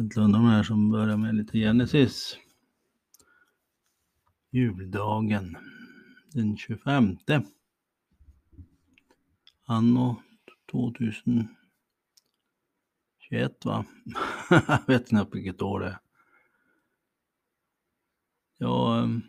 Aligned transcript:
Kent 0.00 0.16
Lundholm 0.16 0.46
här 0.46 0.62
som 0.62 0.90
börjar 0.90 1.16
med 1.16 1.34
lite 1.34 1.58
Genesis. 1.58 2.38
Juldagen 4.50 5.56
den 6.32 6.56
25. 6.56 7.16
Anno 9.66 10.22
2021 10.70 11.48
va? 13.64 13.84
Jag 14.50 14.82
vet 14.86 15.08
knappt 15.08 15.34
vilket 15.34 15.62
år 15.62 15.80
det 15.80 15.86
är. 15.86 15.92
Ehm, 15.92 15.98
jag 18.58 18.68
har 18.68 19.20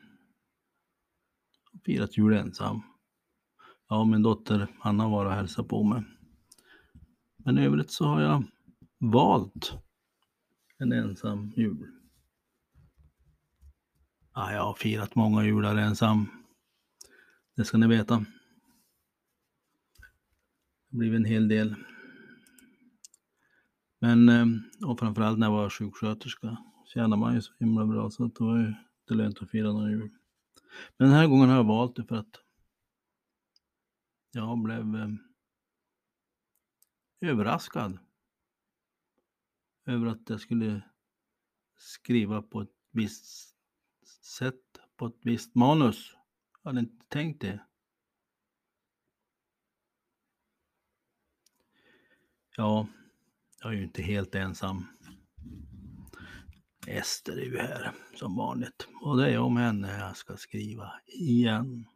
firat 1.85 2.17
jul 2.17 2.33
ensam. 2.33 2.81
Ja, 3.87 4.05
min 4.05 4.21
dotter 4.21 4.67
Anna 4.79 5.09
var 5.09 5.25
och 5.25 5.33
hälsade 5.33 5.67
på 5.67 5.83
mig. 5.83 6.03
Men 7.37 7.57
i 7.57 7.65
övrigt 7.65 7.91
så 7.91 8.05
har 8.05 8.21
jag 8.21 8.43
valt 8.97 9.81
en 10.81 10.91
ensam 10.91 11.53
jul. 11.55 11.87
Ja, 14.33 14.53
jag 14.53 14.63
har 14.63 14.73
firat 14.73 15.15
många 15.15 15.43
jular 15.43 15.75
ensam. 15.75 16.29
Det 17.55 17.65
ska 17.65 17.77
ni 17.77 17.87
veta. 17.87 18.15
Det 18.15 18.25
har 20.91 20.97
blivit 20.97 21.17
en 21.17 21.25
hel 21.25 21.47
del. 21.47 21.75
Men, 23.99 24.29
eh, 24.29 24.45
och 24.89 24.99
framförallt 24.99 25.39
när 25.39 25.47
jag 25.47 25.51
var 25.51 25.69
sjuksköterska 25.69 26.57
tjänade 26.85 27.19
man 27.19 27.35
ju 27.35 27.41
så 27.41 27.53
himla 27.59 27.85
bra 27.85 28.09
så 28.09 28.23
det 28.23 28.43
var 28.43 28.57
ju 28.57 28.67
inte 28.67 29.13
lönt 29.13 29.41
att 29.41 29.49
fira 29.49 29.71
någon 29.71 29.91
jul. 29.91 30.09
Men 30.97 31.07
den 31.07 31.17
här 31.17 31.27
gången 31.27 31.49
har 31.49 31.55
jag 31.55 31.63
valt 31.63 31.95
det 31.95 32.03
för 32.03 32.15
att 32.15 32.35
jag 34.31 34.61
blev 34.63 34.95
eh, 34.95 35.09
överraskad 37.21 37.99
över 39.91 40.07
att 40.07 40.29
jag 40.29 40.39
skulle 40.39 40.81
skriva 41.77 42.41
på 42.41 42.61
ett 42.61 42.75
visst 42.91 43.55
sätt, 44.37 44.79
på 44.95 45.05
ett 45.05 45.19
visst 45.21 45.55
manus. 45.55 46.15
Jag 46.63 46.69
hade 46.69 46.79
inte 46.79 47.05
tänkt 47.07 47.41
det. 47.41 47.65
Ja, 52.57 52.87
jag 53.59 53.73
är 53.73 53.77
ju 53.77 53.83
inte 53.83 54.01
helt 54.01 54.35
ensam. 54.35 54.85
Ester 56.87 57.37
är 57.37 57.45
ju 57.45 57.57
här 57.57 57.93
som 58.15 58.35
vanligt 58.35 58.87
och 59.01 59.17
det 59.17 59.33
är 59.33 59.39
om 59.39 59.57
henne 59.57 59.99
jag 59.99 60.17
ska 60.17 60.37
skriva 60.37 60.91
igen. 61.05 61.87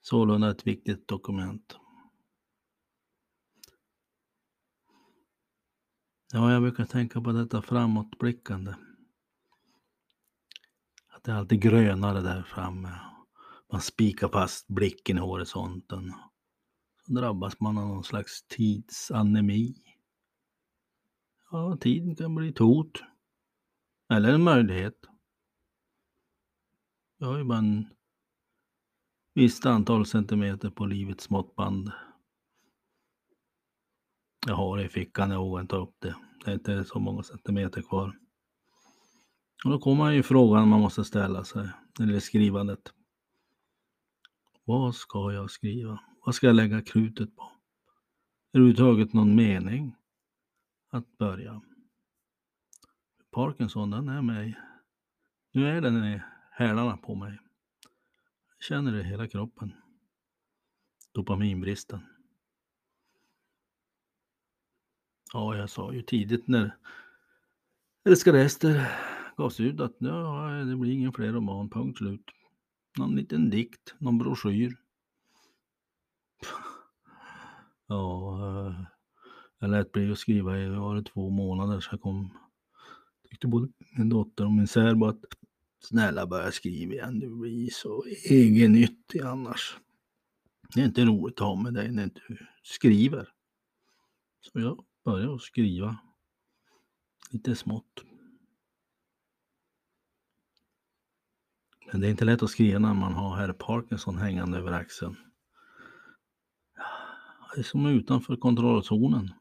Sålunda 0.00 0.50
ett 0.50 0.66
viktigt 0.66 1.08
dokument. 1.08 1.78
Ja, 6.34 6.52
jag 6.52 6.62
brukar 6.62 6.84
tänka 6.84 7.20
på 7.20 7.32
detta 7.32 7.62
framåtblickande. 7.62 8.74
Att 11.08 11.24
det 11.24 11.32
är 11.32 11.36
alltid 11.36 11.62
grönare 11.62 12.20
där 12.20 12.42
framme. 12.42 13.00
Man 13.72 13.80
spikar 13.80 14.28
fast 14.28 14.68
blicken 14.68 15.16
i 15.16 15.20
horisonten. 15.20 16.12
Så 17.06 17.12
drabbas 17.12 17.60
man 17.60 17.78
av 17.78 17.88
någon 17.88 18.04
slags 18.04 18.42
tidsanemi. 18.42 19.74
Ja, 21.50 21.76
tiden 21.80 22.16
kan 22.16 22.34
bli 22.34 22.48
ett 22.48 22.58
hot. 22.58 23.02
Eller 24.12 24.34
en 24.34 24.42
möjlighet. 24.42 24.98
Jag 27.18 27.26
har 27.26 27.38
ju 27.38 27.44
bara 27.44 27.58
en 27.58 27.86
visst 29.34 29.66
antal 29.66 30.06
centimeter 30.06 30.70
på 30.70 30.86
livets 30.86 31.30
måttband. 31.30 31.92
Jag 34.46 34.54
har 34.54 34.76
det 34.76 34.84
i 34.84 34.88
fickan, 34.88 35.30
jag 35.30 35.38
vågar 35.38 35.60
inte 35.60 35.70
ta 35.70 35.82
upp 35.82 35.96
det. 35.98 36.16
Det 36.44 36.50
är 36.50 36.54
inte 36.54 36.84
så 36.84 36.98
många 36.98 37.22
centimeter 37.22 37.82
kvar. 37.82 38.18
Och 39.64 39.70
då 39.70 39.78
kommer 39.78 40.10
ju 40.10 40.22
frågan 40.22 40.68
man 40.68 40.80
måste 40.80 41.04
ställa 41.04 41.44
sig, 41.44 41.68
eller 42.00 42.20
skrivandet. 42.20 42.92
Vad 44.64 44.94
ska 44.94 45.32
jag 45.32 45.50
skriva? 45.50 46.00
Vad 46.24 46.34
ska 46.34 46.46
jag 46.46 46.56
lägga 46.56 46.82
krutet 46.82 47.36
på? 47.36 47.42
Är 47.42 47.48
det 48.52 48.58
överhuvudtaget 48.58 49.12
någon 49.12 49.34
mening 49.34 49.96
att 50.90 51.18
börja? 51.18 51.62
Parkinson, 53.30 53.90
den 53.90 54.08
är 54.08 54.22
mig. 54.22 54.58
Nu 55.52 55.68
är 55.68 55.80
den 55.80 56.04
i 56.04 56.22
hälarna 56.50 56.96
på 56.96 57.14
mig. 57.14 57.38
Jag 58.56 58.64
känner 58.64 58.92
det 58.92 59.00
i 59.00 59.04
hela 59.04 59.28
kroppen. 59.28 59.74
Dopaminbristen. 61.12 62.11
Ja, 65.32 65.56
jag 65.56 65.70
sa 65.70 65.92
ju 65.92 66.02
tidigt 66.02 66.48
när 66.48 66.76
Älskade 68.04 68.40
Ester 68.40 68.88
gavs 69.36 69.60
ut 69.60 69.80
att 69.80 69.96
ja, 69.98 70.50
det 70.66 70.76
blir 70.76 70.92
ingen 70.92 71.12
fler 71.12 71.32
roman, 71.32 71.70
punkt 71.70 71.98
slut. 71.98 72.30
Någon 72.98 73.16
liten 73.16 73.50
dikt, 73.50 73.94
någon 73.98 74.18
broschyr. 74.18 74.76
Ja, 77.86 78.38
eh, 78.40 78.84
jag 79.58 79.70
lät 79.70 79.92
bli 79.92 80.12
att 80.12 80.18
skriva 80.18 80.58
i 80.58 80.68
var 80.68 80.94
det 80.94 81.02
två 81.02 81.30
månader 81.30 81.80
så 81.80 81.88
jag 81.92 82.00
kom. 82.00 82.38
Tyckte 83.30 83.46
både 83.46 83.68
min 83.96 84.08
dotter 84.08 84.44
och 84.44 84.52
min 84.52 84.68
särbo 84.68 85.06
att 85.06 85.24
snälla 85.80 86.26
börja 86.26 86.52
skriva 86.52 86.92
igen, 86.92 87.20
du 87.20 87.36
blir 87.36 87.70
så 87.70 88.04
egennyttig 88.28 89.20
annars. 89.20 89.76
Det 90.74 90.80
är 90.80 90.84
inte 90.84 91.04
roligt 91.04 91.40
att 91.40 91.46
ha 91.46 91.56
med 91.56 91.74
dig 91.74 91.90
när 91.90 92.10
du 92.28 92.38
skriver. 92.62 93.28
Så 94.40 94.60
jag 94.60 94.84
börja 95.04 95.30
och 95.30 95.42
skriva 95.42 95.98
lite 97.30 97.56
smått. 97.56 98.04
Men 101.92 102.00
det 102.00 102.06
är 102.06 102.10
inte 102.10 102.24
lätt 102.24 102.42
att 102.42 102.50
skriva 102.50 102.78
när 102.78 102.94
man 102.94 103.12
har 103.12 103.36
herr 103.36 103.52
Parkinson 103.52 104.16
hängande 104.16 104.58
över 104.58 104.72
axeln. 104.72 105.16
Det 107.54 107.60
är 107.60 107.64
som 107.64 107.86
utanför 107.86 108.36
kontrollzonen. 108.36 109.34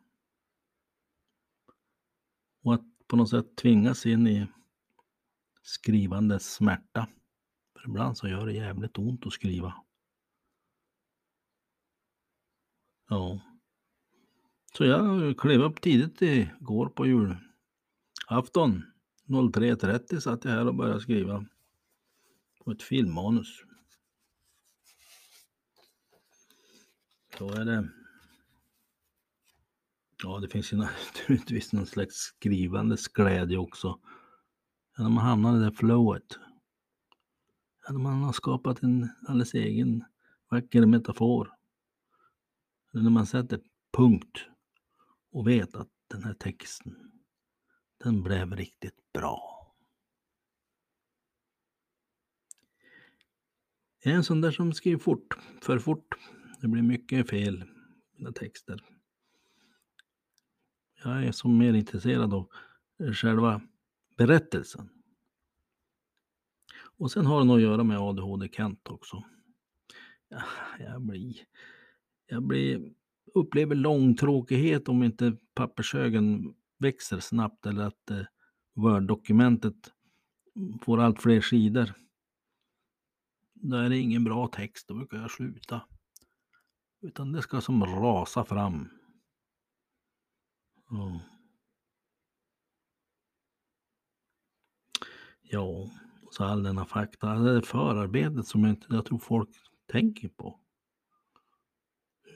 Och 2.64 2.74
att 2.74 3.08
på 3.08 3.16
något 3.16 3.30
sätt 3.30 3.56
tvingas 3.56 4.06
in 4.06 4.28
i 4.28 4.48
skrivandets 5.62 6.54
smärta. 6.54 7.08
För 7.74 7.90
ibland 7.90 8.18
så 8.18 8.28
gör 8.28 8.46
det 8.46 8.54
jävligt 8.54 8.98
ont 8.98 9.26
att 9.26 9.34
skriva. 9.34 9.74
Ja. 13.10 13.51
Så 14.78 14.86
jag 14.86 15.38
klev 15.38 15.62
upp 15.62 15.82
tidigt 15.82 16.22
igår 16.22 16.90
på 16.90 17.06
julafton. 17.06 18.84
03.30 19.28 20.20
satt 20.20 20.46
jag 20.46 20.52
här 20.52 20.68
och 20.68 20.76
började 20.76 21.02
skriva 21.02 21.46
på 22.64 22.72
ett 22.72 22.84
filmmanus. 22.84 23.64
Så 27.38 27.50
är 27.54 27.66
det 27.66 27.90
Ja, 30.24 30.40
det 30.40 30.48
finns 30.48 30.74
ju 30.74 30.78
naturligtvis 31.18 31.74
någon 31.74 31.86
slags 31.86 32.16
skrivandes 32.16 33.08
glädje 33.08 33.58
också. 33.58 34.00
när 34.98 35.10
man 35.10 35.26
hamnar 35.26 35.58
i 35.58 35.64
det 35.64 35.72
flowet. 35.72 36.40
när 37.90 38.00
man 38.00 38.24
har 38.24 38.34
skapat 38.34 38.84
en 38.84 39.10
alldeles 39.28 39.54
egen 39.54 40.04
vacker 40.50 40.86
metafor. 40.86 41.52
Eller 42.94 43.04
när 43.04 43.10
man 43.12 43.26
sätter 43.26 43.60
punkt 43.92 44.48
och 45.32 45.48
vet 45.48 45.76
att 45.76 45.90
den 46.08 46.24
här 46.24 46.34
texten, 46.34 47.12
den 48.04 48.24
blev 48.24 48.56
riktigt 48.56 49.14
bra. 49.14 49.52
Jag 54.04 54.14
är 54.14 54.18
en 54.18 54.24
sån 54.24 54.42
där 54.42 54.52
som 54.52 54.74
skriver 54.74 55.00
fort, 55.00 55.38
för 55.62 55.80
fort. 55.80 56.16
Det 56.62 56.68
blir 56.68 56.82
mycket 56.82 57.30
fel 57.30 57.64
i 57.64 57.66
mina 58.18 58.32
texter. 58.32 58.86
Jag 61.04 61.24
är 61.26 61.32
som 61.32 61.58
mer 61.58 61.74
intresserad 61.74 62.34
av 62.34 62.50
eh, 63.00 63.12
själva 63.12 63.62
berättelsen. 64.18 64.90
Och 66.98 67.12
sen 67.12 67.26
har 67.26 67.40
det 67.40 67.46
nog 67.46 67.56
att 67.56 67.62
göra 67.62 67.84
med 67.84 67.98
ADHD-Kent 67.98 68.88
också. 68.90 69.24
Ja, 70.30 70.44
jag 70.80 71.02
blir, 71.02 71.36
jag 72.26 72.44
blir, 72.44 72.94
upplever 73.34 73.76
långtråkighet 73.76 74.90
om 74.90 75.04
inte 75.04 75.38
pappershögen 75.56 76.56
växer 76.80 77.20
snabbt 77.20 77.66
eller 77.66 77.84
att 77.84 78.10
eh, 78.10 78.26
Word-dokumentet 78.76 79.92
får 80.82 81.00
allt 81.00 81.22
fler 81.22 81.42
sidor. 81.42 81.94
Då 83.54 83.78
är 83.78 83.90
det 83.90 83.98
ingen 83.98 84.24
bra 84.24 84.48
text, 84.48 84.88
då 84.88 84.94
brukar 84.94 85.18
jag 85.18 85.32
sluta. 85.32 85.82
Utan 87.02 87.32
det 87.32 87.42
ska 87.42 87.62
som 87.62 87.86
rasa 87.86 88.44
fram. 88.44 88.90
Ja. 95.42 95.90
Så 96.32 96.44
all 96.44 96.64
denna 96.64 96.86
fakta, 96.86 97.36
det 97.36 97.52
är 97.52 97.62
förarbetet 97.62 98.48
som 98.48 98.64
jag, 98.64 98.70
inte, 98.70 98.88
jag 98.90 99.06
tror 99.06 99.20
folk 99.20 99.50
tänker 99.92 100.30
på. 100.30 100.60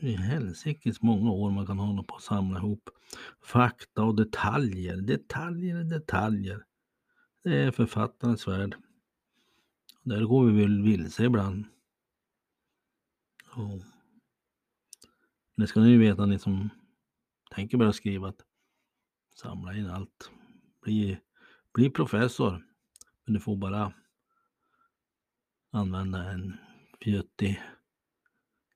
I 0.06 0.16
helsikes 0.16 1.02
många 1.02 1.31
år 1.31 1.52
man 1.52 1.68
kan 1.68 1.80
hålla 1.80 2.04
på 2.04 2.16
och 2.16 2.22
samla 2.22 2.60
ihop 2.60 2.90
fakta 3.42 4.04
och 4.04 4.16
detaljer, 4.16 4.98
detaljer, 4.98 5.84
detaljer. 5.84 6.66
Det 7.44 7.57
är 7.57 7.72
författarens 7.72 8.48
värld. 8.48 8.75
Där 10.04 10.22
går 10.22 10.46
vi 10.46 10.62
väl 10.62 10.81
vilse 10.81 11.25
ibland. 11.25 11.66
Och 13.56 13.81
det 15.56 15.68
ska 15.68 15.80
ni 15.80 15.90
ju 15.90 15.98
veta 15.98 16.25
ni 16.25 16.40
som 16.40 16.69
tänker 17.52 17.78
börja 17.78 17.94
skriva 17.94 18.28
att 18.28 18.46
samla 19.36 19.74
in 19.74 19.90
allt. 19.90 20.31
Bli, 20.81 21.19
bli 21.74 21.90
professor. 21.90 22.66
Men 23.25 23.34
du 23.34 23.40
får 23.40 23.56
bara 23.56 23.94
använda 25.72 26.31
en 26.31 26.57
fjuttig 27.02 27.62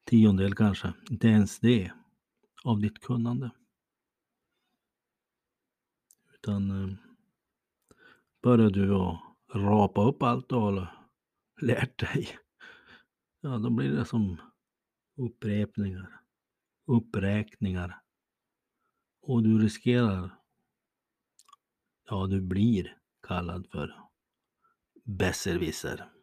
tiondel 0.10 0.56
kanske, 0.56 0.94
inte 1.10 1.28
ens 1.28 1.60
det, 1.60 1.92
av 2.64 2.80
ditt 2.80 3.00
kunnande. 3.00 3.52
Utan 6.34 6.72
eh, 6.72 6.98
börjar 8.42 8.70
du 8.70 8.96
att 8.96 9.20
rapa 9.54 10.04
upp 10.04 10.24
allt 10.24 10.50
du 10.50 10.56
har 10.56 11.08
lärt 11.62 12.00
dig, 12.00 12.30
ja 13.42 13.58
då 13.58 13.70
blir 13.70 13.92
det 13.92 14.06
som 14.06 14.42
upprepningar, 15.16 16.22
uppräkningar. 16.86 18.02
Och 19.22 19.44
du 19.44 19.60
riskerar, 19.60 20.40
ja 22.06 22.28
du 22.28 22.42
blir 22.42 22.98
kallad 23.28 23.68
för 23.72 23.96
besserwisser. 25.04 26.19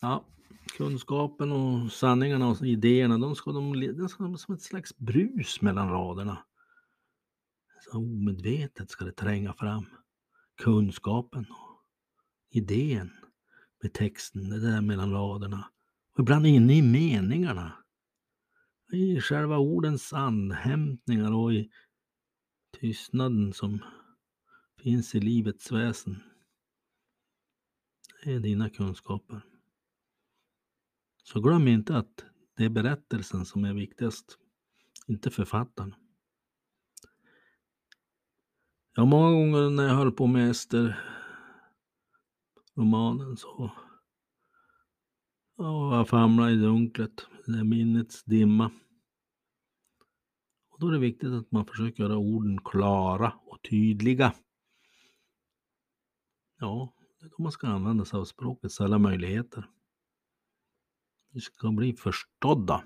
Ja, 0.00 0.24
kunskapen 0.76 1.52
och 1.52 1.92
sanningarna 1.92 2.48
och 2.48 2.66
idéerna, 2.66 3.18
de 3.18 3.34
ska, 3.34 3.52
de, 3.52 3.80
de 3.96 4.08
ska 4.08 4.36
som 4.36 4.54
ett 4.54 4.62
slags 4.62 4.96
brus 4.96 5.62
mellan 5.62 5.90
raderna. 5.90 6.44
Så 7.80 7.98
omedvetet 7.98 8.90
ska 8.90 9.04
det 9.04 9.12
tränga 9.12 9.54
fram. 9.54 9.86
Kunskapen 10.56 11.46
och 11.50 11.82
idén 12.50 13.10
med 13.82 13.92
texten, 13.92 14.48
det 14.48 14.60
där 14.60 14.80
mellan 14.80 15.12
raderna. 15.12 15.70
Och 16.14 16.20
ibland 16.20 16.46
inne 16.46 16.76
i 16.76 16.82
meningarna. 16.82 17.72
I 18.92 19.20
själva 19.20 19.58
ordens 19.58 20.12
andhämtningar 20.12 21.32
och 21.32 21.54
i 21.54 21.70
tystnaden 22.80 23.52
som 23.52 23.78
finns 24.82 25.14
i 25.14 25.20
livets 25.20 25.72
väsen. 25.72 26.22
Det 28.24 28.32
är 28.32 28.40
dina 28.40 28.70
kunskaper. 28.70 29.42
Så 31.28 31.40
glöm 31.40 31.68
inte 31.68 31.96
att 31.96 32.24
det 32.56 32.64
är 32.64 32.68
berättelsen 32.68 33.44
som 33.44 33.64
är 33.64 33.74
viktigast, 33.74 34.38
inte 35.06 35.30
författaren. 35.30 35.94
Ja, 38.94 39.04
många 39.04 39.30
gånger 39.30 39.70
när 39.70 39.88
jag 39.88 39.94
höll 39.94 40.12
på 40.12 40.26
med 40.26 40.50
Ester 40.50 41.00
romanen 42.74 43.36
så 43.36 43.72
ja, 45.56 45.96
jag 45.96 46.08
famlade 46.08 46.52
i 46.52 46.56
dunklet, 46.56 47.26
det 47.46 47.58
är 47.58 47.64
minnets 47.64 48.24
dimma. 48.24 48.70
Och 50.68 50.80
då 50.80 50.88
är 50.88 50.92
det 50.92 50.98
viktigt 50.98 51.32
att 51.32 51.52
man 51.52 51.66
försöker 51.66 52.02
göra 52.02 52.16
orden 52.16 52.60
klara 52.64 53.32
och 53.46 53.62
tydliga. 53.70 54.34
Ja, 56.58 56.94
det 57.20 57.26
är 57.26 57.30
då 57.30 57.42
man 57.42 57.52
ska 57.52 57.66
använda 57.66 58.04
sig 58.04 58.18
av 58.18 58.24
språkets 58.24 58.80
alla 58.80 58.98
möjligheter. 58.98 59.70
Vi 61.36 61.42
ska 61.42 61.70
bli 61.70 61.92
förstådda. 61.92 62.84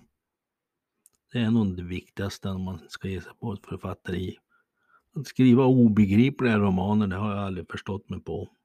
Det 1.32 1.38
är 1.38 1.50
nog 1.50 1.76
det 1.76 1.82
viktigaste 1.82 2.48
när 2.48 2.58
man 2.58 2.88
ska 2.88 3.08
ge 3.08 3.20
sig 3.20 3.32
på 3.40 3.52
ett 3.52 3.66
författeri. 3.66 4.38
Att 5.14 5.26
skriva 5.26 5.64
obegripliga 5.64 6.58
romaner, 6.58 7.06
det 7.06 7.16
har 7.16 7.30
jag 7.30 7.38
aldrig 7.38 7.70
förstått 7.70 8.08
mig 8.08 8.20
på. 8.20 8.56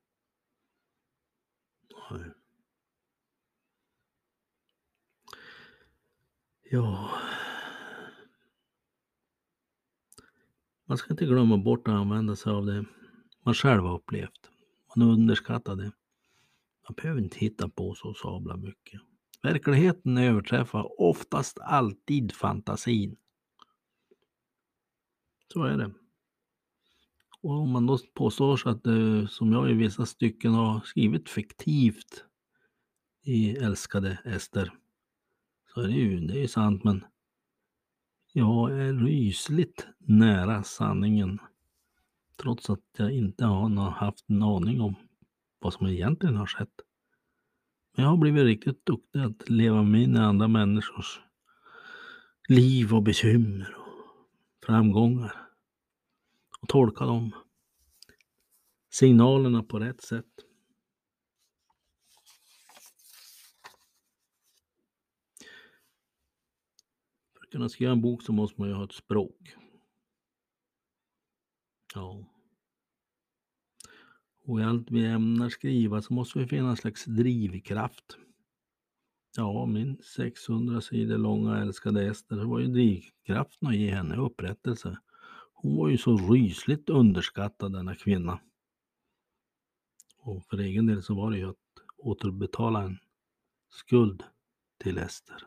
Ja. 6.63 7.09
Man 10.85 10.97
ska 10.97 11.13
inte 11.13 11.25
glömma 11.25 11.57
bort 11.57 11.87
att 11.87 11.93
använda 11.93 12.35
sig 12.35 12.51
av 12.51 12.65
det 12.65 12.85
man 13.43 13.53
själv 13.53 13.83
har 13.83 13.95
upplevt. 13.95 14.49
Man 14.95 15.09
underskattar 15.09 15.75
det. 15.75 15.91
Man 16.87 16.95
behöver 16.95 17.21
inte 17.21 17.39
hitta 17.39 17.69
på 17.69 17.95
så 17.95 18.13
sabla 18.13 18.57
mycket. 18.57 19.01
Verkligheten 19.45 20.17
överträffar 20.17 21.01
oftast 21.01 21.59
alltid 21.59 22.31
fantasin. 22.31 23.15
Så 25.53 25.63
är 25.63 25.77
det. 25.77 25.91
Och 27.41 27.51
om 27.51 27.69
man 27.69 27.85
då 27.85 27.97
påstår 28.13 28.57
sig 28.57 28.71
att 28.71 28.83
det, 28.83 29.27
som 29.27 29.51
jag 29.51 29.71
i 29.71 29.73
vissa 29.73 30.05
stycken 30.05 30.53
har 30.53 30.79
skrivit 30.79 31.29
fiktivt 31.29 32.25
i 33.23 33.57
Älskade 33.57 34.19
Ester, 34.25 34.73
så 35.73 35.81
är 35.81 35.87
det 35.87 35.93
ju, 35.93 36.19
det 36.19 36.33
är 36.33 36.41
ju 36.41 36.47
sant 36.47 36.83
men 36.83 37.05
jag 38.33 38.71
är 38.71 38.93
rysligt 38.93 39.87
nära 39.97 40.63
sanningen. 40.63 41.39
Trots 42.41 42.69
att 42.69 42.83
jag 42.97 43.11
inte 43.11 43.45
har 43.45 43.89
haft 43.89 44.29
en 44.29 44.43
aning 44.43 44.81
om 44.81 44.95
vad 45.59 45.73
som 45.73 45.87
egentligen 45.87 46.35
har 46.35 46.47
skett. 46.47 46.84
Men 47.95 48.03
jag 48.03 48.11
har 48.11 48.17
blivit 48.17 48.43
riktigt 48.43 48.85
duktig 48.85 49.19
att 49.19 49.49
leva 49.49 49.83
mig 49.83 50.03
in 50.03 50.15
i 50.15 50.19
andra 50.19 50.47
människors 50.47 51.21
liv 52.47 52.93
och 52.93 53.03
bekymmer 53.03 53.75
och 53.75 54.65
framgångar. 54.65 55.49
Och 56.61 56.67
tolka 56.67 57.05
de 57.05 57.31
signalerna 58.89 59.63
på 59.63 59.79
rätt 59.79 60.01
sätt. 60.01 60.25
För 67.33 67.43
att 67.43 67.49
kunna 67.51 67.69
skriva 67.69 67.91
en 67.91 68.01
bok 68.01 68.23
så 68.23 68.33
måste 68.33 68.61
man 68.61 68.69
ju 68.69 68.75
ha 68.75 68.83
ett 68.83 68.93
språk. 68.93 69.55
Ja. 71.93 72.34
Och 74.47 74.59
i 74.59 74.63
allt 74.63 74.91
vi 74.91 75.05
ämnar 75.05 75.49
skriva 75.49 76.01
så 76.01 76.13
måste 76.13 76.39
vi 76.39 76.47
finna 76.47 76.69
en 76.69 76.77
slags 76.77 77.05
drivkraft. 77.05 78.17
Ja, 79.37 79.65
min 79.65 79.97
600 80.03 80.81
sidor 80.81 81.17
långa 81.17 81.57
älskade 81.57 82.07
Ester 82.07 82.35
var 82.35 82.59
ju 82.59 82.67
drivkraften 82.67 83.67
att 83.67 83.75
ge 83.75 83.91
henne 83.91 84.17
upprättelse. 84.17 84.97
Hon 85.53 85.77
var 85.77 85.89
ju 85.89 85.97
så 85.97 86.17
rysligt 86.17 86.89
underskattad 86.89 87.73
denna 87.73 87.95
kvinna. 87.95 88.39
Och 90.17 90.45
för 90.45 90.57
egen 90.57 90.85
del 90.85 91.03
så 91.03 91.15
var 91.15 91.31
det 91.31 91.37
ju 91.37 91.49
att 91.49 91.55
återbetala 91.97 92.83
en 92.83 92.97
skuld 93.69 94.23
till 94.77 94.97
Ester. 94.97 95.37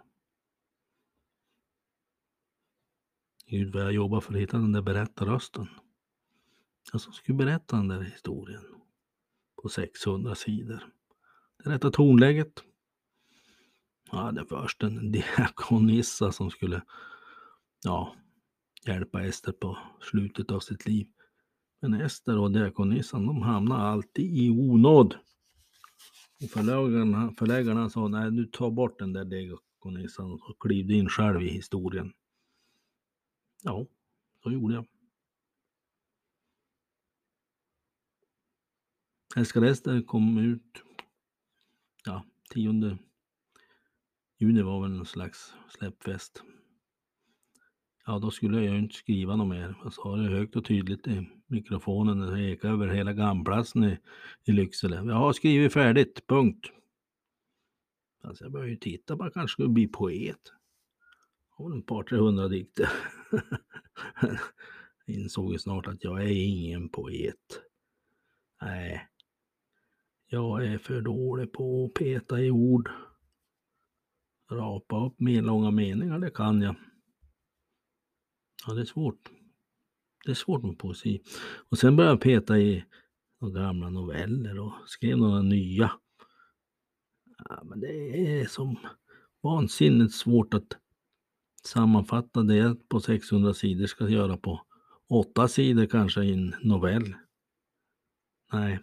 Gud 3.47 3.75
vad 3.75 3.83
jag 3.83 3.93
jobbar 3.93 4.21
för 4.21 4.35
att 4.35 4.41
hitta 4.41 4.59
den 4.59 4.73
där 4.73 4.83
berättarrösten. 4.83 5.69
Jag 6.93 7.01
som 7.01 7.13
skulle 7.13 7.39
berätta 7.39 7.77
den 7.77 7.89
där 7.89 8.01
historien 8.01 8.78
på 9.63 9.69
600 9.69 10.35
sidor. 10.35 10.85
Det 11.65 11.71
rätta 11.71 11.91
tonläget. 11.91 12.63
Jag 14.11 14.19
hade 14.19 14.47
först 14.47 14.83
en 14.83 15.13
diakonissa 15.13 16.33
som 16.33 16.51
skulle 16.51 16.83
ja, 17.85 18.17
hjälpa 18.87 19.25
Ester 19.25 19.53
på 19.53 19.79
slutet 20.01 20.51
av 20.51 20.61
sitt 20.61 20.87
liv. 20.87 21.07
Men 21.81 21.95
Ester 21.95 22.39
och 22.39 22.53
diakonissan 22.53 23.27
de 23.27 23.43
hamnade 23.43 23.83
alltid 23.83 24.37
i 24.37 24.51
onåd. 24.51 25.15
Och 26.43 26.51
förläggarna, 26.51 27.33
förläggarna 27.39 27.91
sa 27.91 28.09
nej, 28.09 28.31
du 28.31 28.47
tar 28.47 28.71
bort 28.71 28.99
den 28.99 29.13
där 29.13 29.25
diakonissan 29.25 30.33
och 30.33 30.57
kliv 30.61 30.91
in 30.91 31.09
själv 31.09 31.43
i 31.43 31.49
historien. 31.49 32.13
Ja, 33.63 33.87
så 34.43 34.53
gjorde 34.53 34.75
jag. 34.75 34.87
Älskar 39.37 39.63
Ester 39.63 40.03
kom 40.03 40.39
ut, 40.39 40.83
ja, 42.05 42.25
10 42.51 42.99
juni 44.39 44.63
var 44.63 44.83
väl 44.83 44.91
någon 44.91 45.07
slags 45.07 45.55
släppfest. 45.69 46.43
Ja, 48.07 48.19
då 48.19 48.31
skulle 48.31 48.63
jag 48.63 48.75
ju 48.75 48.79
inte 48.79 48.95
skriva 48.95 49.37
något 49.37 49.49
mer. 49.49 49.75
Jag 49.85 49.93
sa 49.93 50.17
det 50.17 50.29
högt 50.29 50.57
och 50.57 50.65
tydligt 50.65 51.07
i 51.07 51.29
mikrofonen. 51.47 52.21
Det 52.21 52.41
ekade 52.41 52.73
över 52.73 52.89
hela 52.89 53.13
Gamplatsen 53.13 53.85
i, 53.85 53.99
i 54.45 54.53
Lycksele. 54.53 54.97
Jag 54.97 55.15
har 55.15 55.33
skrivit 55.33 55.73
färdigt, 55.73 56.27
punkt. 56.27 56.67
Alltså 58.23 58.45
jag 58.45 58.53
började 58.53 58.71
ju 58.71 58.77
titta 58.77 59.17
på 59.17 59.31
kanske 59.31 59.53
skulle 59.53 59.69
bli 59.69 59.87
poet. 59.87 60.53
Jag 61.59 61.65
har 61.65 61.79
ett 61.79 61.87
par, 61.87 62.03
tre 62.03 62.19
hundra 62.19 62.49
dikter. 62.49 62.89
insåg 65.07 65.53
ju 65.53 65.59
snart 65.59 65.87
att 65.87 66.05
jag 66.05 66.23
är 66.23 66.29
ingen 66.29 66.89
poet. 66.89 67.63
Nej, 68.63 69.09
jag 70.29 70.67
är 70.67 70.79
för 70.79 71.01
dålig 71.01 71.53
på 71.53 71.85
att 71.85 71.95
peta 71.95 72.41
i 72.41 72.51
ord. 72.51 72.91
Rapa 74.51 75.07
upp 75.07 75.21
medlånga 75.21 75.71
meningar, 75.71 76.19
det 76.19 76.31
kan 76.31 76.63
jag. 76.63 76.75
Ja, 78.67 78.75
det 78.75 78.81
är 78.81 78.85
svårt. 78.85 79.31
Det 80.25 80.31
är 80.31 80.35
svårt 80.35 80.63
med 80.63 80.79
poesi. 80.79 81.23
Och 81.71 81.79
sen 81.79 81.97
började 81.97 82.13
jag 82.13 82.21
peta 82.21 82.59
i 82.59 82.85
några 83.41 83.63
gamla 83.63 83.91
noveller 83.91 84.59
och 84.59 84.73
skrev 84.87 85.19
några 85.19 85.43
nya. 85.43 85.93
Ja, 87.49 87.63
men 87.65 87.81
det 87.81 88.41
är 88.41 88.47
som 88.47 88.77
vansinnigt 89.43 90.15
svårt 90.15 90.55
att 90.55 90.77
sammanfatta 91.65 92.43
det 92.43 92.89
på 92.89 93.01
600 93.01 93.55
sidor 93.55 93.87
ska 93.87 94.09
göra 94.09 94.37
på 94.37 94.61
åtta 95.09 95.49
sidor 95.49 95.87
kanske 95.87 96.25
i 96.25 96.33
en 96.33 96.55
novell. 96.63 97.15
Nej. 98.53 98.81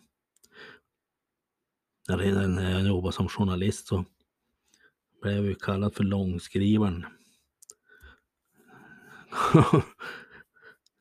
Redan 2.08 2.56
när 2.56 2.72
jag 2.72 2.88
jobbade 2.88 3.14
som 3.14 3.28
journalist 3.28 3.88
så 3.88 4.06
blev 5.22 5.36
jag 5.36 5.46
ju 5.46 5.56
kallad 5.56 5.96
för 5.96 6.04
långskrivaren. 6.04 7.06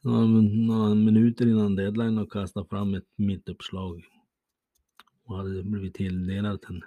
några, 0.00 0.26
några 0.66 0.94
minuter 0.94 1.46
innan 1.46 1.76
deadline 1.76 2.18
och 2.18 2.32
kastade 2.32 2.68
fram 2.68 2.94
ett 2.94 3.08
mittuppslag. 3.16 4.04
Och 5.24 5.36
hade 5.36 5.62
blivit 5.62 5.94
tilldelad 5.94 6.64
en 6.68 6.82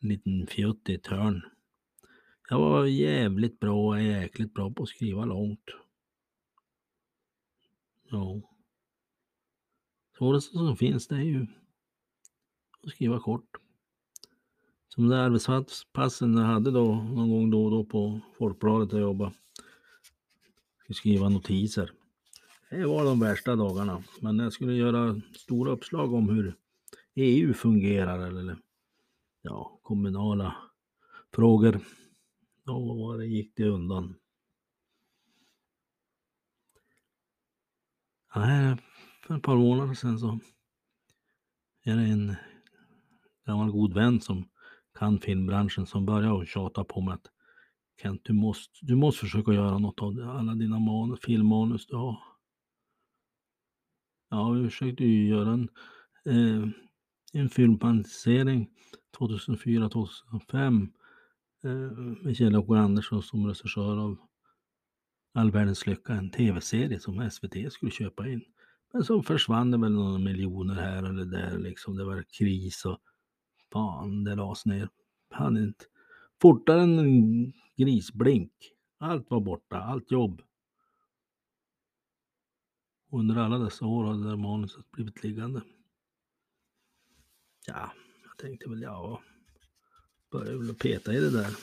liten 0.00 0.46
fjutt 0.46 0.88
i 0.88 0.94
ett 0.94 1.06
hörn. 1.06 1.42
Jag 2.48 2.58
var 2.58 2.86
jävligt 2.86 3.60
bra 3.60 3.88
och 3.88 4.02
jäkligt 4.02 4.54
bra 4.54 4.70
på 4.70 4.82
att 4.82 4.88
skriva 4.88 5.24
långt. 5.24 5.70
Ja. 8.10 8.40
Svåraste 10.18 10.52
som 10.52 10.76
finns 10.76 11.08
det 11.08 11.16
är 11.16 11.20
ju 11.20 11.46
skriva 12.88 13.20
kort. 13.20 13.56
Som 14.88 15.08
de 15.08 15.16
arbetspassen 15.16 16.36
jag 16.36 16.44
hade 16.44 16.70
då 16.70 16.94
någon 16.94 17.30
gång 17.30 17.50
då 17.50 17.64
och 17.64 17.70
då 17.70 17.84
på 17.84 18.20
Folkbladet 18.38 18.92
jag 18.92 19.00
jobbade. 19.00 19.32
Skriva 20.90 21.28
notiser. 21.28 21.92
Det 22.70 22.86
var 22.86 23.04
de 23.04 23.20
värsta 23.20 23.56
dagarna. 23.56 24.04
Men 24.20 24.36
när 24.36 24.44
jag 24.44 24.52
skulle 24.52 24.72
göra 24.72 25.20
stora 25.34 25.72
uppslag 25.72 26.14
om 26.14 26.28
hur 26.28 26.56
EU 27.14 27.54
fungerar 27.54 28.26
eller 28.26 28.56
ja, 29.42 29.80
kommunala 29.82 30.56
frågor. 31.34 31.80
Då 32.64 33.16
det 33.16 33.26
gick 33.26 33.56
det 33.56 33.68
undan. 33.68 34.14
Ja, 38.34 38.76
för 39.26 39.36
ett 39.36 39.42
par 39.42 39.56
månader 39.56 39.94
sedan 39.94 40.18
så 40.18 40.38
är 41.82 41.96
det 41.96 42.02
en 42.02 42.36
gammal 43.50 43.70
god 43.70 43.94
vän 43.94 44.20
som 44.20 44.48
kan 44.98 45.18
filmbranschen 45.18 45.86
som 45.86 46.06
började 46.06 46.46
tjata 46.46 46.84
på 46.84 47.00
mig 47.00 47.14
att 47.14 47.26
Kent, 48.02 48.20
du 48.24 48.32
måste, 48.32 48.72
du 48.82 48.94
måste 48.96 49.20
försöka 49.20 49.52
göra 49.52 49.78
något 49.78 50.00
av 50.00 50.30
alla 50.36 50.54
dina 50.54 50.78
manus, 50.78 51.20
filmmanus 51.22 51.86
du 51.86 51.96
har. 51.96 52.18
Ja, 54.30 54.50
vi 54.50 54.64
försökte 54.64 55.04
ju 55.04 55.28
göra 55.28 55.52
en, 55.52 55.68
eh, 56.24 56.68
en 57.32 57.48
filmatisering 57.48 58.68
2004-2005 59.18 60.88
eh, 61.64 61.70
med 62.22 62.36
Kjell-Åke 62.36 62.78
Andersson 62.78 63.22
som 63.22 63.46
regissör 63.46 63.96
av 63.96 64.16
All 65.34 65.50
världens 65.50 65.86
lycka, 65.86 66.12
en 66.12 66.30
tv-serie 66.30 67.00
som 67.00 67.30
SVT 67.30 67.72
skulle 67.72 67.92
köpa 67.92 68.28
in. 68.28 68.44
Men 68.92 69.04
så 69.04 69.22
försvann 69.22 69.70
det 69.70 69.78
väl 69.78 69.92
några 69.92 70.18
miljoner 70.18 70.74
här 70.74 71.02
eller 71.02 71.24
där 71.24 71.58
liksom. 71.58 71.96
Det 71.96 72.04
var 72.04 72.24
kris 72.38 72.84
och 72.84 72.98
fan, 73.72 74.24
det 74.24 74.34
lades 74.34 74.66
ner. 74.66 74.88
Han 75.30 75.56
inte. 75.56 75.84
Fortare 76.42 76.82
än 76.82 76.98
en 76.98 77.52
grisblink. 77.76 78.52
Allt 78.98 79.30
var 79.30 79.40
borta, 79.40 79.76
allt 79.76 80.10
jobb. 80.10 80.42
Under 83.12 83.36
alla 83.36 83.58
dessa 83.58 83.86
år 83.86 84.04
hade 84.04 84.22
det 84.22 84.28
där 84.28 84.36
manuset 84.36 84.90
blivit 84.90 85.22
liggande. 85.22 85.62
Ja, 87.66 87.92
jag 88.24 88.38
tänkte 88.38 88.68
väl 88.70 88.82
ja, 88.82 89.22
började 90.30 90.58
väl 90.58 90.74
peta 90.74 91.12
i 91.12 91.20
det 91.20 91.30
där. 91.30 91.56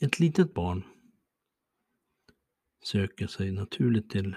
Ett 0.00 0.18
litet 0.18 0.54
barn 0.54 0.82
söker 2.82 3.26
sig 3.26 3.52
naturligt 3.52 4.10
till 4.10 4.36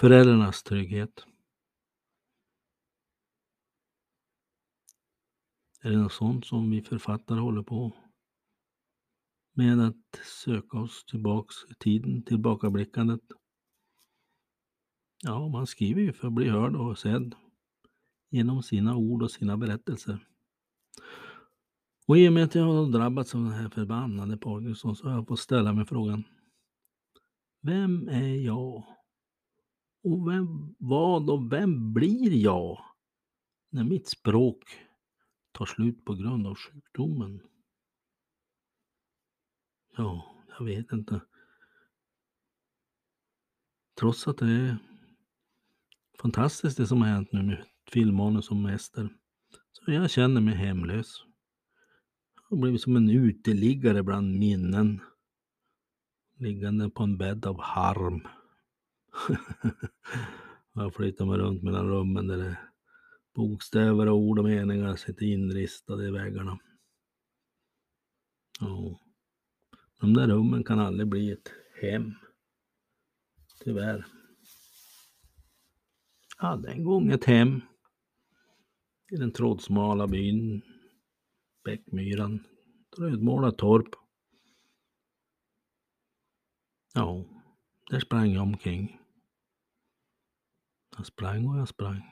föräldrarnas 0.00 0.62
trygghet. 0.62 1.26
Är 5.82 5.90
det 5.90 5.96
något 5.96 6.12
sånt 6.12 6.46
som 6.46 6.70
vi 6.70 6.82
författare 6.82 7.40
håller 7.40 7.62
på 7.62 7.92
med 9.52 9.80
att 9.80 10.20
söka 10.44 10.78
oss 10.78 11.04
tillbaks 11.04 11.54
i 11.70 11.74
tiden, 11.74 12.22
tillbakablickandet? 12.22 13.20
Ja, 15.22 15.48
man 15.48 15.66
skriver 15.66 16.00
ju 16.00 16.12
för 16.12 16.26
att 16.26 16.34
bli 16.34 16.48
hörd 16.48 16.76
och 16.76 16.98
sedd 16.98 17.34
genom 18.30 18.62
sina 18.62 18.96
ord 18.96 19.22
och 19.22 19.30
sina 19.30 19.56
berättelser. 19.56 20.26
Och 22.06 22.18
i 22.18 22.28
och 22.28 22.32
med 22.32 22.44
att 22.44 22.54
jag 22.54 22.64
har 22.64 22.86
drabbats 22.86 23.34
av 23.34 23.40
den 23.40 23.52
här 23.52 23.68
förbannade 23.68 24.36
Parkinson 24.36 24.96
så 24.96 25.08
har 25.08 25.14
jag 25.14 25.28
fått 25.28 25.40
ställa 25.40 25.72
mig 25.72 25.86
frågan. 25.86 26.24
Vem 27.62 28.08
är 28.08 28.34
jag? 28.34 28.95
Och 30.06 30.28
vem, 30.28 30.74
vad 30.78 31.30
och 31.30 31.52
vem 31.52 31.92
blir 31.92 32.32
jag 32.32 32.84
när 33.70 33.84
mitt 33.84 34.08
språk 34.08 34.64
tar 35.52 35.66
slut 35.66 36.04
på 36.04 36.14
grund 36.14 36.46
av 36.46 36.54
sjukdomen? 36.54 37.40
Ja, 39.96 40.36
jag 40.58 40.64
vet 40.64 40.92
inte. 40.92 41.20
Trots 44.00 44.28
att 44.28 44.38
det 44.38 44.46
är 44.46 44.78
fantastiskt 46.20 46.76
det 46.76 46.86
som 46.86 47.02
har 47.02 47.08
hänt 47.08 47.32
nu 47.32 47.42
med 47.42 47.64
filmmanus 47.92 48.46
som 48.46 48.62
mäster. 48.62 49.08
Så 49.72 49.92
jag 49.92 50.10
känner 50.10 50.40
mig 50.40 50.54
hemlös. 50.54 51.24
Jag 52.34 52.56
har 52.56 52.62
blivit 52.62 52.82
som 52.82 52.96
en 52.96 53.10
uteliggare 53.10 54.02
bland 54.02 54.38
minnen. 54.38 55.00
Liggande 56.38 56.90
på 56.90 57.02
en 57.02 57.16
bädd 57.16 57.46
av 57.46 57.60
harm. 57.60 58.28
jag 60.74 60.94
flyttar 60.94 61.26
mig 61.26 61.38
runt 61.38 61.62
mellan 61.62 61.88
rummen 61.88 62.26
där 62.26 62.36
det 62.36 62.58
bokstäver 63.34 64.06
och 64.06 64.16
ord 64.16 64.38
och 64.38 64.44
meningar 64.44 64.96
sitter 64.96 65.26
inristade 65.26 66.08
i 66.08 66.10
väggarna. 66.10 66.58
Ja. 68.60 69.00
De 70.00 70.14
där 70.14 70.28
rummen 70.28 70.64
kan 70.64 70.78
aldrig 70.78 71.08
bli 71.08 71.32
ett 71.32 71.52
hem. 71.80 72.14
Tyvärr. 73.64 74.06
Jag 76.38 76.46
hade 76.46 76.70
en 76.70 76.84
gång 76.84 77.10
ett 77.10 77.24
hem 77.24 77.60
i 79.12 79.16
den 79.16 79.32
trådsmala 79.32 80.06
byn 80.06 80.62
Bäckmyran. 81.64 82.44
Rödmålat 82.96 83.58
torp. 83.58 83.88
Ja, 86.94 87.24
där 87.90 88.00
sprang 88.00 88.32
jag 88.32 88.42
omkring. 88.42 89.00
Jag 90.96 91.06
sprang 91.06 91.46
och 91.48 91.58
jag 91.58 91.68
sprang. 91.68 92.02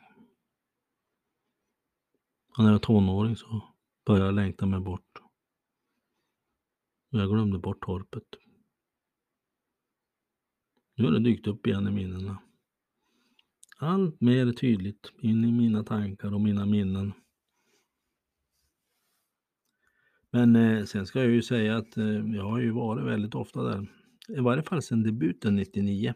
Och 2.49 2.59
när 2.59 2.65
jag 2.65 2.73
var 2.73 2.79
tonåring 2.79 3.37
så 3.37 3.75
började 4.07 4.27
jag 4.27 4.35
längta 4.35 4.67
mig 4.67 4.81
bort. 4.81 5.19
Och 7.13 7.19
jag 7.19 7.31
glömde 7.31 7.59
bort 7.59 7.85
torpet. 7.85 8.25
Nu 10.97 11.05
har 11.05 11.13
det 11.13 11.21
dykt 11.21 11.47
upp 11.47 11.67
igen 11.67 11.89
i 11.89 11.91
minnena. 11.91 12.39
Allt 13.77 14.21
mer 14.21 14.53
tydligt 14.53 15.13
in 15.19 15.45
i 15.45 15.53
mina 15.53 15.85
tankar 15.85 16.35
och 16.35 16.41
mina 16.41 16.67
minnen. 16.67 17.13
Men 20.31 20.57
eh, 20.57 20.85
sen 20.85 21.07
ska 21.07 21.19
jag 21.23 21.31
ju 21.31 21.43
säga 21.43 21.77
att 21.77 21.97
eh, 21.97 22.35
jag 22.35 22.45
har 22.45 22.59
ju 22.59 22.71
varit 22.71 23.05
väldigt 23.05 23.35
ofta 23.35 23.63
där. 23.63 23.87
I 24.29 24.41
varje 24.41 24.63
fall 24.63 24.83
sedan 24.83 25.03
debuten 25.03 25.57
99. 25.57 26.15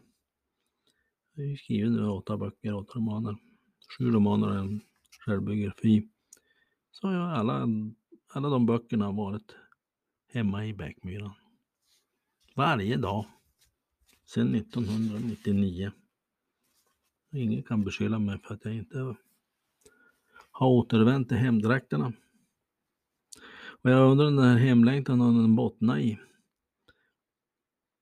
Jag 1.38 1.49
har 1.49 1.57
skrivit 1.57 1.92
nu 1.92 2.09
åtta 2.09 2.37
böcker, 2.37 2.75
åtta 2.75 2.99
romaner. 2.99 3.37
Sju 3.99 4.11
romaner 4.11 4.49
och 4.49 4.57
en 4.57 4.80
självbiografi. 5.26 6.09
Så 6.90 7.07
har 7.07 7.14
jag 7.14 7.30
alla, 7.30 7.68
alla 8.28 8.49
de 8.49 8.66
böckerna 8.66 9.12
varit 9.12 9.57
hemma 10.33 10.66
i 10.66 10.75
Bäckmyran. 10.75 11.33
Varje 12.57 12.97
dag. 12.97 13.26
Sedan 14.26 14.54
1999. 14.54 15.92
Ingen 17.33 17.62
kan 17.62 17.85
beskylla 17.85 18.18
mig 18.18 18.38
för 18.38 18.54
att 18.54 18.64
jag 18.64 18.75
inte 18.75 19.16
har 20.50 20.68
återvänt 20.68 21.28
till 21.28 21.37
hemdräkterna. 21.37 22.12
Och 23.83 23.90
jag 23.90 24.11
undrar 24.11 24.26
den 24.26 24.38
här 24.38 24.59
hemlängtan 24.59 25.21
har 25.21 25.33
den 25.33 25.57
bottnat 25.57 25.99
i? 25.99 26.18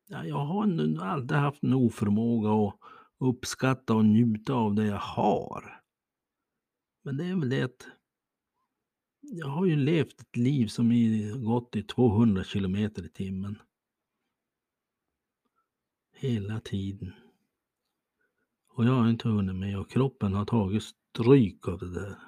Ja, 0.06 0.24
jag 0.24 0.44
har 0.44 0.66
nu 0.66 0.98
alltid 1.00 1.36
haft 1.36 1.62
en 1.62 1.72
oförmåga 1.72 2.68
att 2.68 2.95
uppskatta 3.18 3.94
och 3.94 4.04
njuta 4.04 4.54
av 4.54 4.74
det 4.74 4.86
jag 4.86 4.98
har. 4.98 5.82
Men 7.02 7.16
det 7.16 7.24
är 7.24 7.36
väl 7.36 7.48
det 7.48 7.62
att 7.62 7.86
jag 9.20 9.46
har 9.46 9.66
ju 9.66 9.76
levt 9.76 10.20
ett 10.20 10.36
liv 10.36 10.66
som 10.66 10.90
gått 11.44 11.76
i 11.76 11.82
200 11.82 12.44
kilometer 12.44 13.06
i 13.06 13.08
timmen. 13.08 13.58
Hela 16.12 16.60
tiden. 16.60 17.12
Och 18.68 18.84
jag 18.84 18.92
har 18.92 19.10
inte 19.10 19.28
hunnit 19.28 19.56
med 19.56 19.78
och 19.78 19.90
kroppen 19.90 20.34
har 20.34 20.44
tagit 20.44 20.82
stryk 20.82 21.68
av 21.68 21.78
det 21.78 21.94
där. 21.94 22.18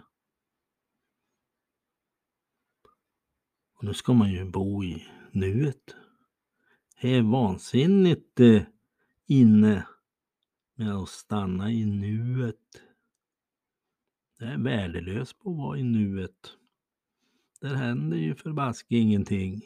Och 3.74 3.84
nu 3.84 3.94
ska 3.94 4.12
man 4.12 4.32
ju 4.32 4.44
bo 4.44 4.84
i 4.84 5.06
nuet. 5.32 5.94
Det 7.00 7.08
är 7.08 7.22
vansinnigt 7.22 8.40
eh, 8.40 8.62
inne 9.26 9.86
med 10.78 10.94
att 10.94 11.08
stanna 11.08 11.72
i 11.72 11.86
nuet. 11.86 12.82
Det 14.38 14.44
är 14.44 14.58
värdelöst 14.58 15.38
på 15.38 15.50
att 15.50 15.56
vara 15.56 15.78
i 15.78 15.82
nuet. 15.82 16.56
Där 17.60 17.74
händer 17.74 18.16
ju 18.16 18.34
förbaske 18.34 18.96
ingenting. 18.96 19.62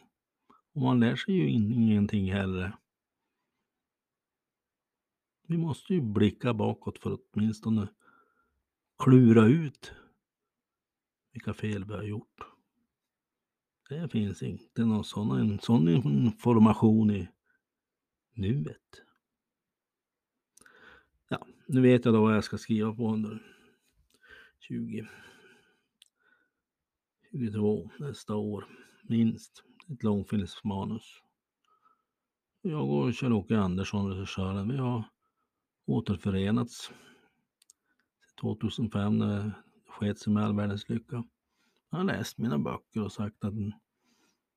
Och 0.73 0.81
man 0.81 1.00
lär 1.00 1.16
sig 1.16 1.35
ju 1.35 1.50
ingenting 1.50 2.33
heller. 2.33 2.76
Vi 5.47 5.57
måste 5.57 5.95
ju 5.95 6.00
blicka 6.00 6.54
bakåt 6.54 6.99
för 6.99 7.12
att 7.12 7.21
åtminstone 7.33 7.88
klura 8.99 9.47
ut 9.47 9.92
vilka 11.33 11.54
fel 11.54 11.85
vi 11.85 11.95
har 11.95 12.02
gjort. 12.02 12.40
Det 13.88 14.09
finns 14.09 14.42
inte 14.42 14.85
någon 14.85 15.04
sådan 15.04 15.38
en 15.38 15.61
sån 15.61 15.88
information 15.88 17.11
i 17.11 17.28
nuet. 18.35 19.02
Nu 21.66 21.81
vet 21.81 22.04
jag 22.04 22.14
då 22.14 22.21
vad 22.21 22.37
jag 22.37 22.45
ska 22.45 22.59
skriva 22.59 22.95
på 22.95 23.12
under 23.12 23.42
20 24.61 25.09
22 27.31 27.90
nästa 27.99 28.37
år, 28.37 28.64
minst. 29.02 29.64
Ett 29.92 30.02
långfilmsmanus. 30.02 31.02
Jag 32.62 32.90
och 32.90 33.14
Kjell-Åke 33.14 33.59
Andersson, 33.59 34.11
regissören, 34.11 34.69
vi 34.69 34.76
har 34.76 35.04
återförenats 35.87 36.92
2005 38.40 39.19
när 39.19 39.26
det 39.26 39.52
sket 39.88 40.19
sig 40.19 40.33
med 40.33 40.45
all 40.45 40.57
världens 40.57 40.88
lycka. 40.88 41.25
Han 41.90 42.00
har 42.00 42.16
läst 42.16 42.38
mina 42.38 42.59
böcker 42.59 43.02
och 43.02 43.12
sagt 43.12 43.45
att 43.45 43.54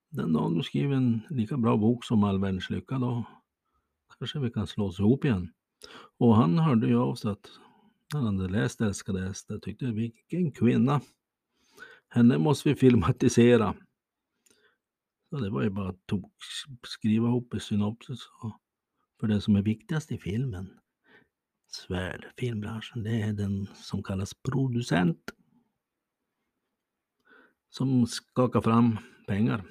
den 0.09 0.33
dagen 0.33 0.57
du 0.57 0.63
skriver 0.63 0.95
en 0.95 1.21
lika 1.29 1.57
bra 1.57 1.77
bok 1.77 2.05
som 2.05 2.23
All 2.23 2.39
världens 2.39 2.69
lycka 2.69 2.99
då 2.99 3.25
kanske 4.19 4.39
vi 4.39 4.51
kan 4.51 4.67
slå 4.67 4.85
oss 4.85 4.99
ihop 4.99 5.25
igen. 5.25 5.53
Och 6.17 6.35
han 6.35 6.59
hörde 6.59 6.87
ju 6.87 6.97
av 6.97 7.15
sig 7.15 7.31
att 7.31 7.49
han 8.13 8.25
hade 8.25 8.49
läst 8.49 8.81
Älskade 8.81 9.29
Ester, 9.29 9.59
tyckte 9.59 9.85
vilken 9.85 10.51
kvinna. 10.51 11.01
Henne 12.09 12.37
måste 12.37 12.69
vi 12.69 12.75
filmatisera. 12.75 13.75
Så 15.29 15.37
det 15.37 15.49
var 15.49 15.63
ju 15.63 15.69
bara 15.69 15.89
att 15.89 16.11
skriva 16.87 17.27
ihop 17.27 17.53
i 17.53 17.59
synopsis. 17.59 18.19
För 19.19 19.27
det 19.27 19.41
som 19.41 19.55
är 19.55 19.61
viktigast 19.61 20.11
i 20.11 20.17
filmen, 20.17 20.79
Svärd, 21.67 22.25
filmbranschen, 22.37 23.03
det 23.03 23.21
är 23.21 23.33
den 23.33 23.67
som 23.75 24.03
kallas 24.03 24.33
producent. 24.33 25.31
Som 27.69 28.07
skakar 28.07 28.61
fram 28.61 28.97
pengar. 29.27 29.65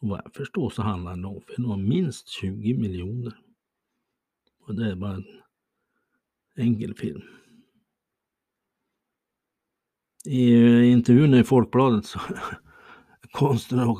Och 0.00 0.08
vad 0.08 0.20
jag 0.24 0.34
förstår 0.34 0.70
så 0.70 0.82
handlar 0.82 1.16
det 1.16 1.64
om 1.64 1.88
minst 1.88 2.28
20 2.28 2.74
miljoner. 2.74 3.40
Och 4.68 4.74
det 4.74 4.90
är 4.90 4.94
bara 4.94 5.14
en 5.14 5.24
enkel 6.56 6.94
film. 6.94 7.22
I 10.24 10.52
eh, 10.52 10.92
intervjun 10.92 11.34
i 11.34 11.44
Folkbladet 11.44 12.04
så 12.04 12.20
konsten 13.32 13.78
och 13.78 13.98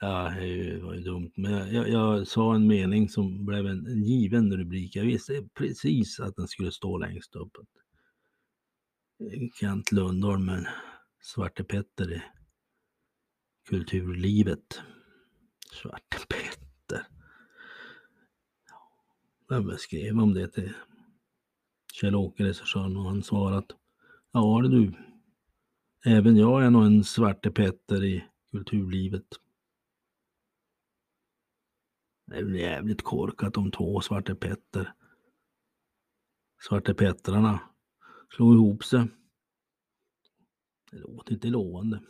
Ja, 0.00 0.34
det 0.40 0.82
var 0.82 0.94
ju 0.94 1.00
dumt, 1.00 1.32
men 1.36 1.74
jag, 1.74 1.88
jag, 1.88 2.26
sa 2.26 2.54
en 2.54 2.66
mening 2.66 3.08
som 3.08 3.44
blev 3.46 3.66
en 3.66 4.02
given 4.04 4.56
rubrik. 4.56 4.96
Jag 4.96 5.04
visste 5.04 5.48
precis 5.54 6.20
att 6.20 6.36
den 6.36 6.48
skulle 6.48 6.72
stå 6.72 6.98
längst 6.98 7.36
upp. 7.36 7.52
Kent 9.60 9.92
Lundholm 9.92 10.44
med 10.44 10.66
Svarte 11.20 11.64
Petter 11.64 12.12
i 12.12 12.22
kulturlivet. 13.68 14.80
Svarte 15.72 16.18
Petter. 16.28 16.57
Jag 19.50 19.80
skrev 19.80 20.18
om 20.20 20.34
det 20.34 20.48
till 20.48 20.74
Kjell-Åke, 21.92 22.44
regissören, 22.44 22.96
och 22.96 23.04
han 23.04 23.22
svarade 23.22 23.58
att 23.58 23.70
ja 24.32 24.62
du, 24.62 24.92
även 26.04 26.36
jag 26.36 26.64
är 26.64 26.70
nog 26.70 26.86
en 26.86 27.04
Svarte 27.04 27.50
Petter 27.50 28.04
i 28.04 28.24
kulturlivet. 28.50 29.26
Det 32.26 32.36
är 32.36 32.54
jävligt 32.54 33.02
korkat 33.02 33.56
om 33.56 33.70
två 33.70 34.00
Svarte 34.00 34.34
Petter. 34.34 34.92
Svarte 36.68 36.94
Pettrarna 36.94 37.60
slog 38.36 38.54
ihop 38.54 38.84
sig. 38.84 39.06
Det 40.90 40.98
låter 40.98 41.32
inte 41.32 41.48
lovande. 41.48 42.00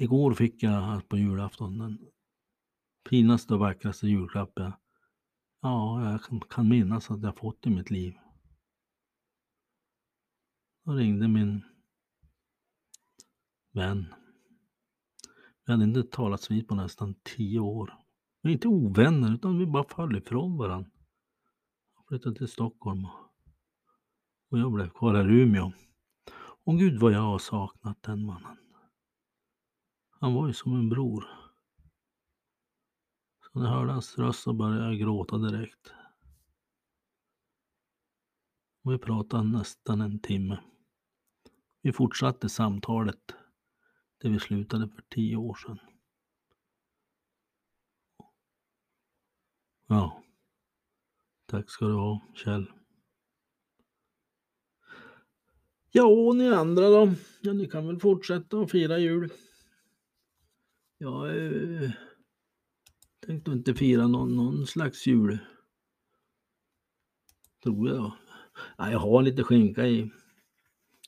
Igår 0.00 0.34
fick 0.34 0.62
jag 0.62 1.08
på 1.08 1.16
julafton 1.16 1.78
den 1.78 1.98
finaste 3.08 3.54
och 3.54 3.60
vackraste 3.60 4.06
julklapp 4.08 4.52
jag, 4.54 4.72
ja, 5.60 6.10
jag 6.10 6.50
kan 6.50 6.68
minnas 6.68 7.10
att 7.10 7.22
jag 7.22 7.36
fått 7.36 7.66
i 7.66 7.70
mitt 7.70 7.90
liv. 7.90 8.14
Då 10.84 10.92
ringde 10.92 11.28
min 11.28 11.64
vän. 13.72 14.14
Vi 15.66 15.72
hade 15.72 15.84
inte 15.84 16.02
talats 16.02 16.50
vid 16.50 16.68
på 16.68 16.74
nästan 16.74 17.14
tio 17.14 17.60
år. 17.60 17.94
Vi 18.42 18.50
är 18.50 18.52
inte 18.52 18.68
ovänner 18.68 19.34
utan 19.34 19.58
vi 19.58 19.66
bara 19.66 19.84
föll 19.84 20.16
ifrån 20.16 20.56
varandra. 20.56 20.90
Jag 21.96 22.06
flyttade 22.08 22.34
till 22.34 22.48
Stockholm 22.48 23.04
och 24.50 24.58
jag 24.58 24.72
blev 24.72 24.88
kvar 24.88 25.14
här 25.14 25.30
i 25.30 25.40
Umeå. 25.40 25.72
Och 26.64 26.78
gud 26.78 27.00
vad 27.00 27.12
jag 27.12 27.20
har 27.20 27.38
saknat 27.38 28.02
den 28.02 28.26
mannen. 28.26 28.67
Han 30.20 30.34
var 30.34 30.46
ju 30.46 30.52
som 30.52 30.74
en 30.74 30.88
bror. 30.88 31.28
Så 33.40 33.58
när 33.58 33.66
jag 33.66 33.74
hörde 33.74 33.92
hans 33.92 34.18
röst 34.18 34.42
så 34.42 34.52
började 34.52 34.84
jag 34.84 34.98
gråta 34.98 35.38
direkt. 35.38 35.92
Och 38.82 38.92
vi 38.92 38.98
pratade 38.98 39.42
nästan 39.42 40.00
en 40.00 40.20
timme. 40.20 40.60
Vi 41.82 41.92
fortsatte 41.92 42.48
samtalet 42.48 43.34
där 44.18 44.30
vi 44.30 44.38
slutade 44.38 44.88
för 44.88 45.02
tio 45.08 45.36
år 45.36 45.54
sedan. 45.54 45.78
Ja. 49.86 50.22
Tack 51.46 51.70
ska 51.70 51.86
du 51.86 51.94
ha, 51.94 52.20
Kjell. 52.34 52.72
Ja, 55.90 56.04
och 56.04 56.36
ni 56.36 56.48
andra 56.48 56.88
då? 56.88 57.12
Ja, 57.40 57.52
ni 57.52 57.66
kan 57.66 57.86
väl 57.86 58.00
fortsätta 58.00 58.60
att 58.60 58.70
fira 58.70 58.98
jul. 58.98 59.32
Jag 60.98 61.46
eh, 61.46 61.90
tänkte 63.26 63.50
inte 63.50 63.74
fira 63.74 64.06
någon, 64.06 64.36
någon 64.36 64.66
slags 64.66 65.06
jul. 65.06 65.38
Tror 67.62 67.88
jag. 67.88 68.12
Ja, 68.78 68.90
jag 68.90 68.98
har 68.98 69.22
lite 69.22 69.44
skinka 69.44 69.86
i 69.86 70.10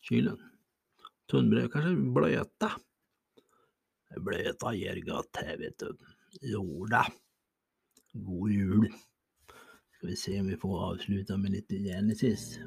kylen. 0.03 0.39
Tunnbröd 1.31 1.73
kanske 1.73 1.97
blöta. 1.97 2.73
Blöta 4.17 4.75
ger 4.75 5.01
gott 5.01 5.37
här 5.37 5.59
vet 5.59 5.79
du. 5.79 5.97
Jorda. 6.41 7.07
God 8.13 8.51
jul. 8.51 8.89
Ska 9.97 10.07
vi 10.07 10.17
se 10.17 10.41
om 10.41 10.47
vi 10.47 10.57
får 10.57 10.79
avsluta 10.79 11.37
med 11.37 11.51
lite 11.51 11.75
Genesis. 11.75 12.59